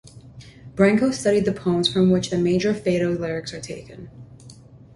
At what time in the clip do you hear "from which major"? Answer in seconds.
1.93-2.73